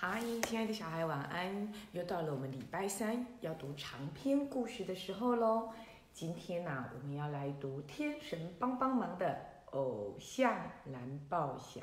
[0.00, 1.72] 嗨，亲爱的小孩，晚安！
[1.90, 5.70] 又到了我们礼拜三要读长篇故事的时候喽。
[6.14, 9.36] 今天呢、我们要来读《天神帮帮忙》的
[9.72, 11.80] 偶像蓝豹侠。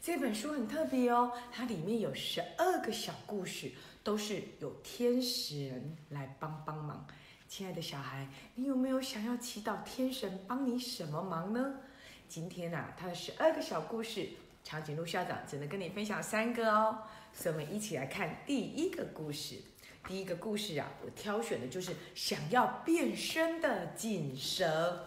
[0.00, 3.70] 这本书很特别哦，它里面有十二个小故事，
[4.02, 7.06] 都是有天使人来帮帮忙。
[7.46, 11.80] 亲爱的小孩，你有没有想要祈祷天神帮你什么忙呢？
[12.26, 14.30] 今天呢、它的十二个小故事，
[14.66, 16.98] 长颈鹿校长只能跟你分享三个哦。
[17.32, 19.62] 所以我们一起来看第一个故事。
[20.08, 25.06] 第一个故事啊，我挑选的就是想要变身的锦蛇。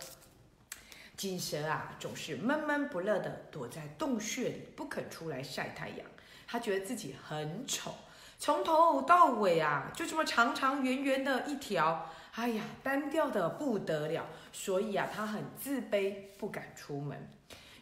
[1.18, 6.00] 锦蛇啊，总是闷闷不乐的躲在洞穴里，不肯出来晒太阳。
[6.48, 7.94] 他觉得自己很丑，
[8.38, 14.26] 从头到尾啊，就这么长长圆圆的一条，哎呀，单调的不得了。
[14.54, 17.39] 所以啊，他很自卑，不敢出门。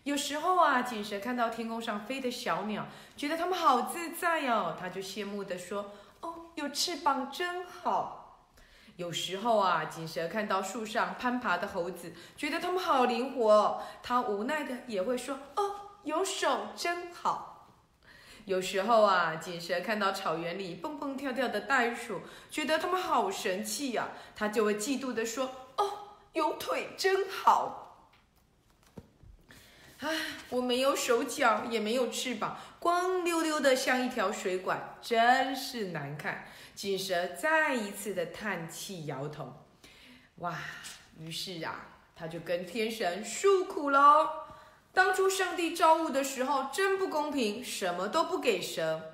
[0.07, 2.85] 有时候啊，锦蛇看到天空上飞的小鸟，
[3.17, 5.91] 觉得它们好自在哦，它就羡慕地说
[6.23, 8.45] ：“哦，有翅膀真好。”
[8.95, 17.67] 有时候啊，锦蛇看到树上攀爬的猴子，觉得它们好灵活哦，它无奈的也会说：“哦，有手真好。”
[18.47, 25.83] 有时候啊，锦蛇看到草原里蹦蹦跳跳的袋鼠，觉得它们好神气呀、它就会嫉妒的说：“哦，
[26.31, 27.83] 有腿真好。”
[29.99, 30.09] 唉，
[30.49, 36.45] 我没有手脚，也没有翅膀，光溜溜的像一条水管，真是难看。
[36.75, 39.65] 锦蛇再一次的叹气摇头。
[40.35, 40.55] 哇，
[41.17, 44.29] 于是啊，他就跟天神诉苦喽。
[44.93, 49.13] 当初上帝造物的时候真不公平，什么都不给蛇。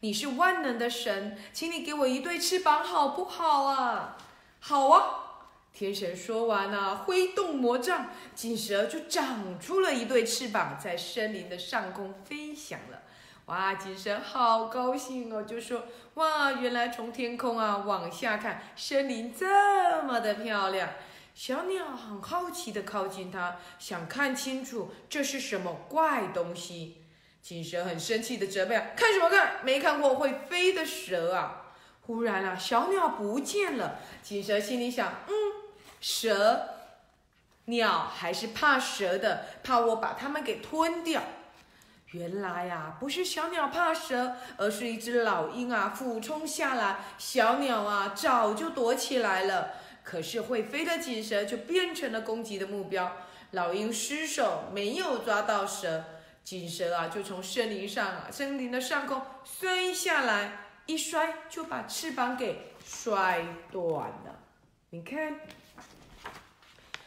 [0.00, 4.18] 你是万能的神，请你给我一对翅膀好不好啊？
[4.60, 5.27] 好啊。
[5.78, 13.02] 天神说完啊，挥动魔杖，锦蛇就长出了一对翅膀，在森林的上空飞翔了。
[13.44, 15.84] 哇，锦蛇好高兴哦，就说：
[16.14, 20.88] 哇，原来从天空啊往下看，森林这么的漂亮。
[21.32, 27.04] 小鸟很好奇的靠近它，想看清楚这是什么怪东西。
[27.40, 29.64] 锦蛇很生气的责备：看什么看？
[29.64, 31.66] 没看过会飞的蛇啊！
[32.00, 34.00] 忽然啊，小鸟不见了。
[34.24, 35.47] 锦蛇心里想：嗯。
[36.00, 36.68] 蛇、
[37.66, 41.22] 鸟还是怕蛇的，怕我把它们给吞掉。
[42.12, 49.72] 原来呀、不是小鸟怕蛇，而是一只老鹰啊俯冲下来，小鸟啊早就躲起来了。
[50.02, 53.12] 可是会飞的锦蛇就变成了攻击的目标。
[53.50, 56.02] 老鹰失手没有抓到蛇，
[56.42, 64.40] 锦蛇啊就从森林上啊森林的上空摔下来，一摔就把翅膀给摔断了。
[64.88, 65.40] 你看。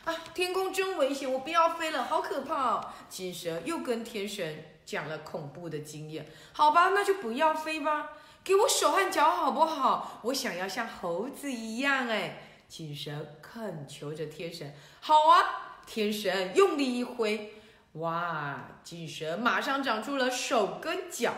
[0.05, 2.85] 啊，天空真危险，我不要飞了，好可怕哦！
[3.07, 6.25] 锦蛇又跟天神讲了恐怖的经验。
[6.53, 8.09] 好吧，那就不要飞吧，
[8.43, 10.19] 给我手和脚好不好？
[10.23, 12.41] 我想要像猴子一样哎！
[12.67, 13.11] 金蛇
[13.41, 14.73] 恳求着天神。
[15.01, 17.53] 好啊，天神用力一挥，
[17.93, 21.33] 哇，金蛇马上长出了手跟脚。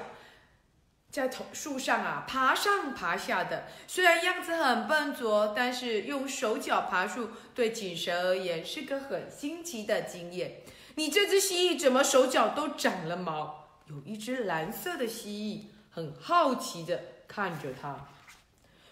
[1.14, 10.64] 在头树上啊，爬上爬下的，虽然样子很笨拙，但是用手脚爬树对锦蛇而言是个很新奇的经验。
[10.96, 13.68] 你这只蜥蜴怎么手脚都长了毛？
[13.86, 18.08] 有一只蓝色的蜥蜴很好奇的看着它。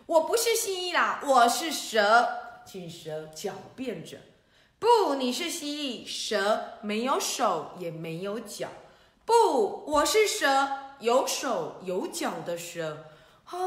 [0.05, 2.29] 我不是蜥蜴啦，我是蛇。
[2.63, 4.19] 锦蛇狡辩着。
[4.77, 8.67] 不，你是蜥蜴，蛇没有手也没有脚。
[9.25, 10.90] 不，我是蛇。
[11.01, 13.05] 有手有脚的蛇，
[13.43, 13.57] 哈、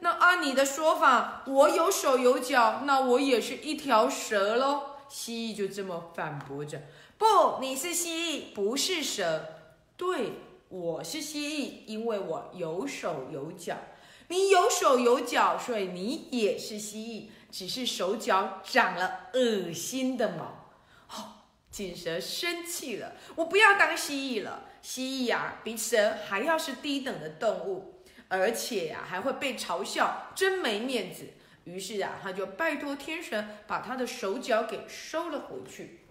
[0.00, 4.82] 那按你的说法，我有手有脚，那我也是一条蛇喽。
[5.08, 6.80] 蜥蜴就这么反驳着
[7.18, 7.26] ：“不，
[7.60, 9.44] 你是蜥蜴，不是蛇。
[9.96, 10.32] 对，
[10.68, 13.76] 我是蜥蜴，因为我有手有脚。
[14.28, 20.63] 你有手有脚，所以你也是蜥蜴，只是手脚长了恶心的毛。”
[21.74, 24.70] 锦蛇生气了，我不要当蜥蜴了。
[24.80, 31.24] 蜥蜴啊、比蛇还要是低等的动物，而且呀、还会被嘲笑，真没面子。
[31.64, 36.02] 于是啊，他就拜托天神把他的手脚给收了回去。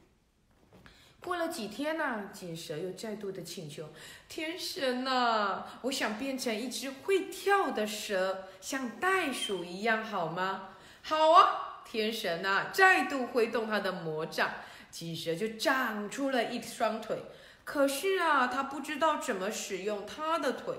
[1.21, 3.87] 过了几天呢、锦蛇又再度的请求
[4.27, 10.71] 天神呐、我想变成一只会跳的蛇，像袋鼠一样，好吗？
[11.03, 14.51] 好啊，天神呐、再度挥动他的魔杖，
[14.93, 17.17] 锦蛇就长出了一双腿。
[17.63, 20.75] 可是啊，他不知道怎么使用他的腿，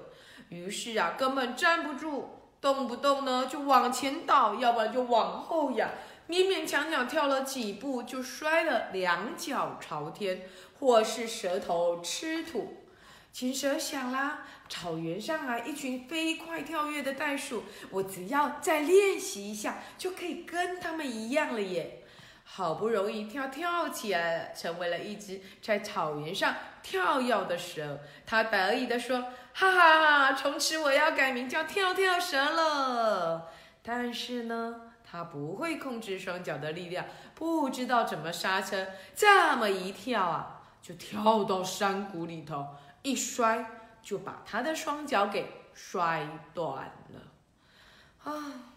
[0.50, 2.28] 于是啊，根本站不住，
[2.60, 5.90] 动不动呢就往前倒，要不然就往后仰，
[6.28, 10.42] 勉勉强强跳了几步就摔了，两脚朝天，
[10.78, 12.84] 或是舌头吃土。
[13.32, 22.03] 锦蛇想啦，草原上啊，一群飞快跳跃的袋鼠，我只要再练习一下，就可以跟他们一样了耶！
[22.46, 27.98] 好不容易跳跳起来了，成为了一只在草原上跳跃的蛇。
[28.24, 33.50] 他得意地说：“哈哈哈，从此我要改名叫跳跳蛇了。”
[33.82, 38.86] 但是呢，他不会控制双脚的力量，不知道怎么刹车，
[39.16, 42.68] 这么一跳啊，就跳到山谷里头，
[43.02, 43.66] 一摔
[44.02, 48.30] 就把他的双脚给摔断了。
[48.30, 48.73] 啊！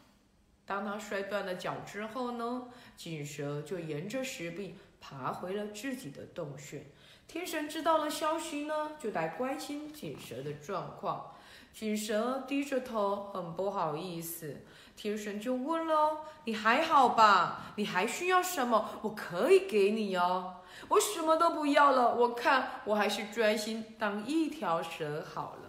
[0.68, 6.86] 当他摔断了脚之后呢，锦蛇就沿着石壁爬回了自己的洞穴。
[7.28, 11.34] 天神知道了消息呢，就来关心锦蛇的状况。
[11.74, 14.64] 锦蛇低着头，很不好意思。
[14.96, 17.74] 天神就问喽：“你还好吧？
[17.76, 18.90] 你还需要什么？
[19.04, 20.56] 我可以给你哦。”
[20.90, 25.67] 我什么都不要了，我看我还是专心当一条蛇好了。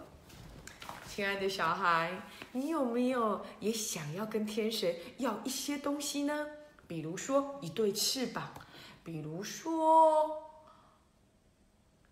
[1.09, 2.21] 亲爱的小孩。
[2.51, 6.47] 你有没有也想要跟天神要一些东西呢？
[6.87, 8.53] 比如说一对翅膀，
[9.03, 10.63] 比如说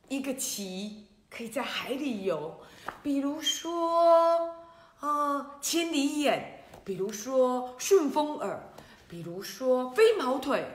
[0.07, 2.59] 一个旗可以在海里游，
[3.03, 4.55] 比如说
[4.99, 8.73] 啊千里眼，比如说顺风耳，
[9.07, 10.65] 比如说飞毛腿。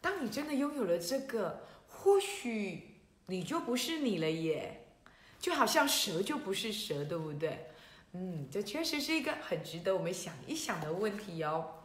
[0.00, 2.96] 当你真的拥有了这个，或许
[3.26, 4.85] 你就不是你了耶。
[5.46, 7.68] 就好像蛇就不是蛇，对不对？
[8.14, 11.84] 嗯，这确实是一个很值得我们想一想的问题哦。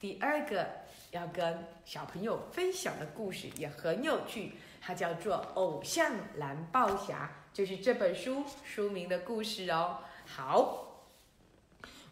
[0.00, 0.66] 第二个
[1.12, 9.98] 要跟小朋友分享的故事也很有趣，它叫做《偶像蓝豹侠》，就是这本书书名的故事哦。
[10.26, 11.04] 好，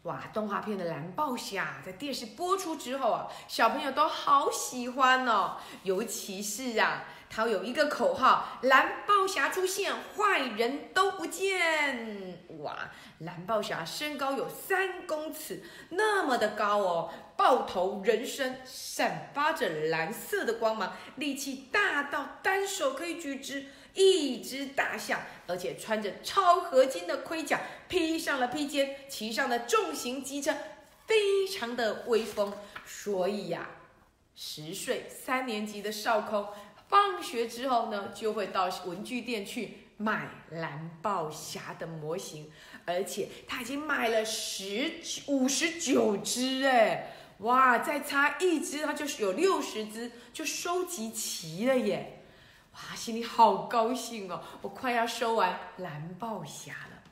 [0.04, 7.06] 哇，动画片的蓝豹侠在电视播出之后啊，小朋友都好喜欢哦，尤其是啊。
[7.34, 12.38] 他有一个口号：蓝豹侠出现，坏人都不见。
[12.60, 30.54] 哇，蓝豹侠身高有三公尺，那么的高哦，豹头人身，散发着蓝色的光芒，力气大到单手可以举直一只大象，而且穿着超合金的盔甲，披上了披肩，骑上了重型机车，
[31.04, 32.52] 非常的威风。
[32.86, 33.70] 所以呀，
[34.36, 36.46] 十岁三年级的少空。
[36.94, 42.52] 放学之后呢，就会到文具店去买蓝豹侠的模型，
[42.84, 52.22] 而且他已经买了十五十九只哎，哇，再差一只，他就是有六十只，就收集齐了耶！
[52.74, 57.02] 哇，心里好高兴哦，我快要收完蓝豹侠了。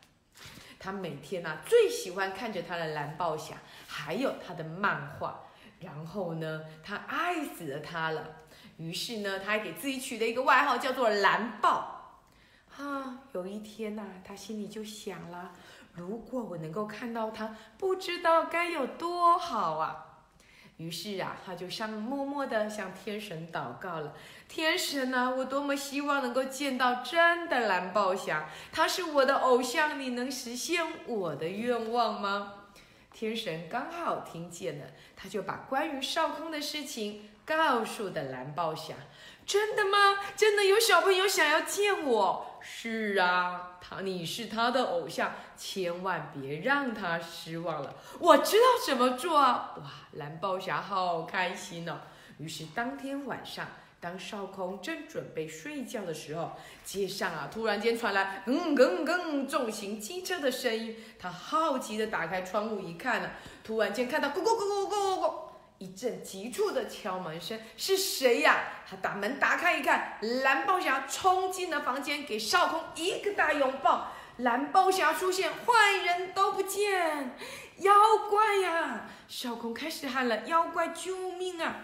[0.79, 3.57] 他每天呢，最喜欢看着他的蓝豹侠，
[3.89, 5.41] 还有他的漫画，
[5.81, 8.37] 然后呢，他爱死了他了。
[8.83, 12.19] 于是呢，他还给自己取了一个外号，叫做蓝豹。
[12.77, 15.53] 啊，有一天呐，他心里就想了：
[15.95, 20.07] 如果我能够看到他，不知道该有多好啊！
[20.79, 24.17] 于是啊，他就上默默的向天神祷告了：
[24.49, 32.55] 天神啊，我多么希望能够见到真的蓝豹侠，他是我的偶像，你能实现我的愿望吗？
[33.13, 37.29] 天神刚好听见了，他就把关于少空的事情。
[37.45, 38.95] 告诉的蓝豹侠，
[39.45, 40.19] 真的吗？
[40.37, 42.59] 真的有小朋友想要见我？
[42.61, 47.95] 是啊，他你是他的偶像，千万别让他失望了。
[48.21, 49.75] 我知道怎么做啊！
[49.79, 51.99] 哇，蓝豹侠好开心哦。
[52.39, 53.67] 于是当天晚上，
[54.01, 56.53] 当少空正准备睡觉的时候，
[56.85, 60.97] 街上啊突然间传来嗯嗯嗯重型机车的声音。
[61.19, 63.31] 他好奇的打开窗户一看呢，
[63.65, 65.52] 突然间看到咕咕咕咕咕咕咕。
[65.83, 68.69] 一阵急促的敲门声，是谁呀？
[68.89, 74.13] 他把门打开一看，蓝豹侠冲进了房间，给少空一个大拥抱。
[74.37, 77.37] 蓝豹侠出现，坏人都不见，
[77.79, 77.93] 妖
[78.31, 79.09] 怪呀！
[79.27, 81.75] 少空开始喊了：“妖怪，救命啊！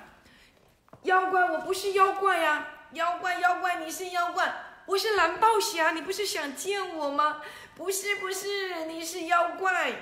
[1.02, 2.68] 妖怪，我不是妖怪呀！
[2.92, 4.54] 妖怪，妖怪，你是妖怪，
[4.86, 7.42] 我是蓝豹侠，你不是想见我吗？
[7.74, 9.92] 不是，不是，你是妖怪。”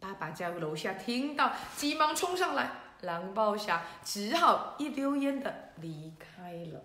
[0.00, 6.82] 爸爸在楼下听到，急忙冲上来，蓝豹侠只好一溜烟的离开了。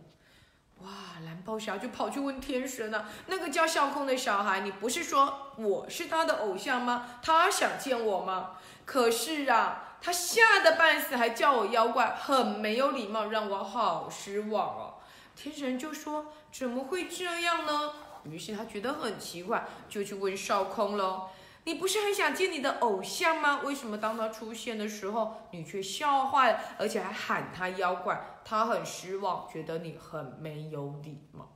[0.79, 0.89] 哇，
[1.24, 7.20] 蓝豹侠就跑去问天神了：“那个叫笑空的小孩，你不是说我是他的偶像吗？
[7.22, 8.58] 他想见我吗？
[8.84, 14.96] 可是啊，他吓得半死，还叫我妖怪，很没有礼貌，让我好失望哦。”
[15.38, 17.93] 天神就说：“怎么会这样呢？”
[18.25, 21.29] 于是他觉得很奇怪，就去问少空喽。
[21.65, 23.62] 你不是很想见你的偶像吗？
[23.63, 28.20] 为什么当他出现的时候，你却笑坏了，而且还喊他妖怪？
[28.43, 31.50] 他很失望，觉得你很没有礼貌。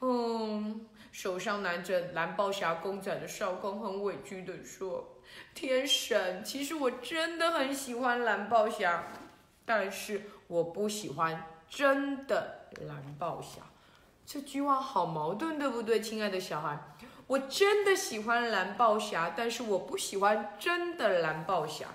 [0.00, 5.16] 嗯，手上拿着蓝豹侠公仔的少公很委屈的说
[5.52, 9.04] ：“天神，其实我真的很喜欢蓝豹侠，
[9.64, 13.60] 但是我不喜欢真的蓝豹侠。”
[14.24, 16.78] 这句话好矛盾，对不对，亲爱的小孩？
[17.30, 21.86] 我真的喜欢蓝豹侠，但是我不喜欢真的蓝豹侠。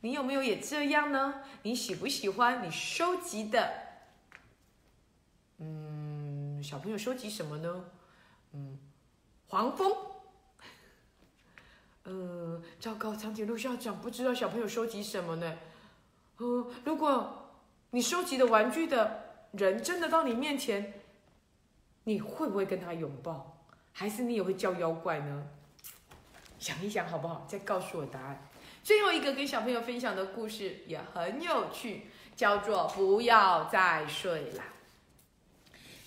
[0.00, 1.42] 你有没有也这样呢？
[1.64, 3.70] 你喜不喜欢你收集的？
[5.58, 7.84] 嗯，小朋友收集什么呢？
[8.54, 8.78] 嗯，
[9.48, 9.94] 黄蜂。
[12.04, 15.58] 呃，糟糕，长颈鹿校长不知道小朋友收集什么呢？
[16.38, 17.50] 呃，如果
[17.90, 20.94] 你收集的玩具的人真的到你面前。
[22.04, 23.59] 你会不会跟他拥抱？
[23.92, 25.46] 还是你也会叫妖怪呢？
[26.58, 27.46] 想一想好不好？
[27.48, 28.48] 再告诉我答案。
[28.82, 34.62] 最后一个跟小朋友分享的故事也很有趣，叫做“不要再睡了”。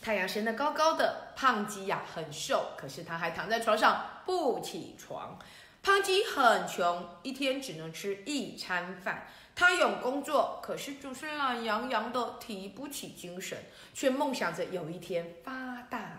[0.01, 5.39] 太阳升得高高的，胖鸡呀很瘦，可是他还躺在床上不起床。
[5.81, 9.27] 胖鸡很穷，一天只能吃一餐饭。
[9.55, 13.57] 他有工作，可是总是懒洋洋的，提不起精神，
[13.93, 16.17] 却梦想着有一天发大。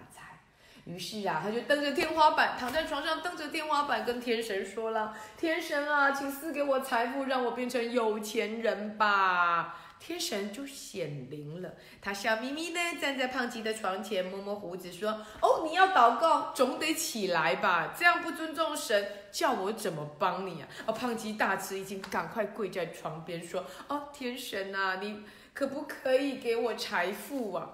[0.85, 11.71] 于是啊，他就瞪着天花板，躺在床上瞪着天花板，跟天神说了：“天神啊，请赐给我财富，让我变成有钱人吧。”天神就显灵了，
[12.03, 15.11] 他笑眯眯的站在胖吉的床前，摸摸胡子说
[15.41, 17.95] ：“哦，你要祷告，总得起来吧？
[17.99, 25.23] 这样不尊重神，叫我怎么帮你啊？”哦，胖吉大吃一惊，赶快跪在床边说：“哦，天神啊，你
[25.55, 27.71] 可不可以给我财富啊？”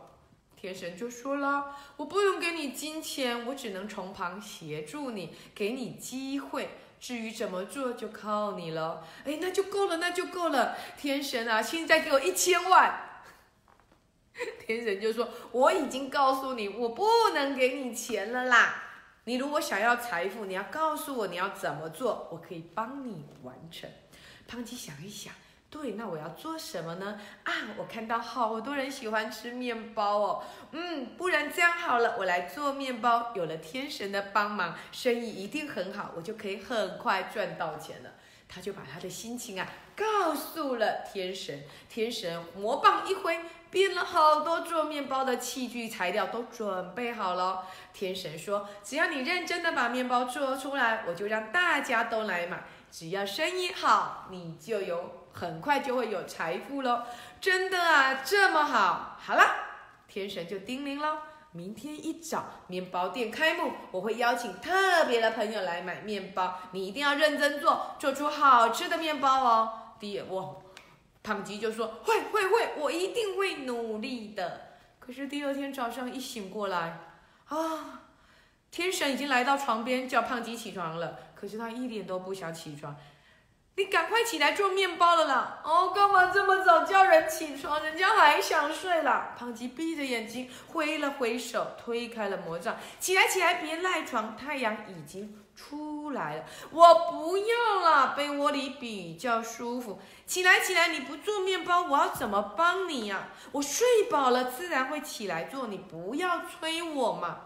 [0.60, 6.68] 天神就说了：“我不用给你金钱，我只能从旁协助你，给你机会。”
[7.00, 9.02] 至于怎么做，就靠你了。
[9.24, 10.76] 哎，那就够了，那就够了。
[10.98, 13.22] 天神啊，现在给我一千万。
[14.66, 18.84] 天神就说：“我已经告诉你，我不能给你钱了啦。
[19.24, 23.88] 你如果想要财富，你要告诉我你要怎么做，我可以帮你完成。”
[24.46, 25.32] 胖吉想一想。
[25.70, 27.20] 对，那我要做什么呢？
[27.44, 30.42] 啊，我看到好多人喜欢吃面包哦。
[30.72, 33.30] 嗯，不然这样好了，我来做面包。
[33.36, 38.10] 有了天神的帮忙，生意一定很好，我就可以很快赚到钱了。
[38.48, 41.62] 他就把他的心情啊告诉了天神。
[41.88, 43.38] 天神魔棒一挥，
[43.70, 47.64] 变了好多做面包的器具材料都准备好了。
[47.94, 52.64] 天神说：“只要你认真的把面包做出来，我就让大家都来买。
[52.90, 57.02] 只要生意好，你就有。”很快就会有财富喽！
[57.40, 59.16] 真的啊，这么好。
[59.18, 59.42] 好了，
[60.08, 61.22] 天神就叮咛了：
[61.52, 69.72] 明天一早面包店开幕，我会邀请特别的朋友来买面包，你一定要认真做，做出好吃的面包哦。
[69.98, 70.62] 第二，我
[71.22, 74.76] 胖吉就说：会会会，我一定会努力的。
[74.98, 77.00] 可是第二天早上一醒过来，
[77.48, 78.02] 啊，
[78.70, 82.94] 天神已经来到床边叫胖吉起床了，可是他一点都不想起床。
[83.80, 85.62] 你赶快起来做面包了啦！
[85.64, 87.82] 哦，干嘛这么早叫人起床？
[87.82, 89.34] 人家还想睡啦。
[89.38, 92.76] 胖吉闭着眼睛挥了挥手，推开了魔杖。
[92.98, 96.44] 起来，起来，别赖床，太阳已经出来了。
[96.70, 99.98] 我不要了，被窝里比较舒服。
[100.26, 103.28] 起来，起来，你不做面包，我要怎么帮你呀？
[103.52, 105.68] 我睡饱了，自然会起来做。
[105.68, 107.38] 你不要催我嘛！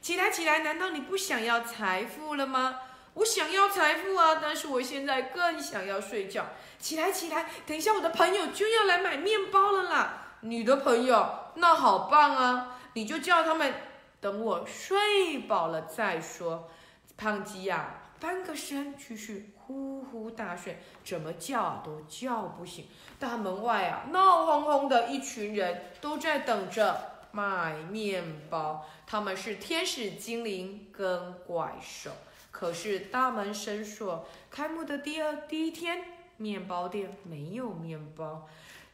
[0.00, 2.76] 起来，起来，难道你不想要财富了吗？
[3.20, 6.46] 我想要财富啊，但是我现在更想要睡觉。
[6.78, 10.36] 起来，起来，等一下我的朋友就要来买面包了啦。
[10.40, 12.78] 你的朋友，那好棒啊！
[12.94, 13.74] 你就叫他们
[14.22, 16.70] 等我睡饱了再说。
[17.18, 22.88] 胖鸡呀，翻个身继续呼呼大睡，怎么叫都叫不醒。
[23.18, 32.12] 大门外啊，闹哄哄的一群人都在等着买面包，他们是天使精灵跟怪兽。
[32.50, 36.04] 可是大门深锁，开幕的第二第一天，
[36.36, 38.48] 面包店没有面包。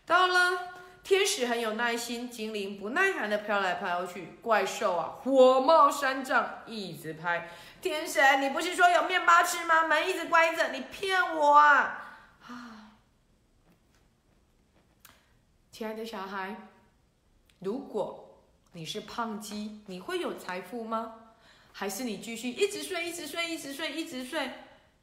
[0.05, 7.49] 到了，天使很有耐心，精灵不耐烦的飘来飘去，怪兽啊火冒三丈，一直拍。
[7.81, 9.87] 天神，你不是说有面包吃吗？
[9.87, 12.21] 门一直关着，你骗我啊！
[12.47, 12.99] 啊，
[15.73, 16.57] 亲爱的小孩，
[17.61, 18.41] 如果
[18.73, 21.25] 你是胖鸡，你会有财富吗？
[21.78, 24.50] 还是你继续一直睡，一直睡，一直睡，一直睡，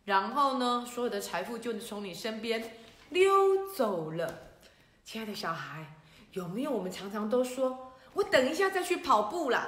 [0.05, 2.77] 然后呢，所有的财富就从你身边
[3.09, 4.39] 溜走了。
[5.05, 5.85] 亲爱的小孩，
[6.31, 9.67] 有没有我们常常都说，我等一下再去跑步啦？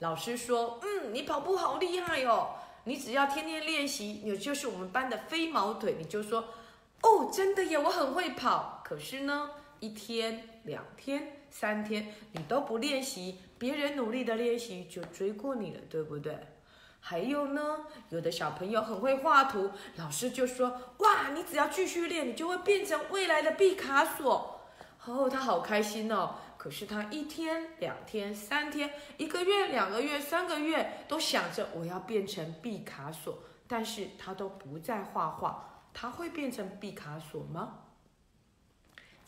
[0.00, 2.50] 老师说，嗯，你跑步好厉害哦，
[2.84, 5.96] 你只要天天练习，你就是我们班的飞毛腿。
[5.98, 6.44] 你就说，
[7.00, 8.82] 哦，真的耶，我很会跑。
[8.84, 16.38] 可是呢，一天、两天、三天，你都不练习，别人努力的练习就追过你了，对不对？
[17.00, 17.78] 还有呢，
[18.10, 24.60] 有的小朋友很会画图，老师就说：“哇，你只要继续练，你就会变成未来的毕卡索。”
[25.06, 26.34] 哦，他好开心哦。
[26.58, 37.78] 可是他一天、两天、三天、一个月、两个月、三个月，都想着我要变成毕卡索，但是他都不再画画，他会变成毕卡索吗？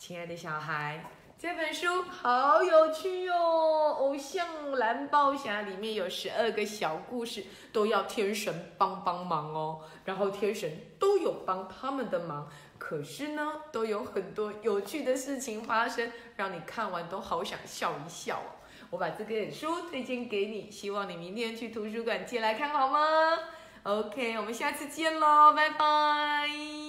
[0.05, 1.01] 亲爱的小孩。
[1.39, 9.79] 这本书好有趣哟，《偶像蓝包侠》里面有十二个小故事，都要天神帮帮忙哦。
[10.03, 10.69] 然后天神
[10.99, 18.59] 都有帮他们的忙，可是呢，都有很多有趣的事情发生，让你看完都好想笑一笑哦。
[18.89, 23.39] 我把这本书推荐给你，希望你明天去图书馆借来看好吗
[23.83, 26.82] ？OK，我们下次见喽，拜拜。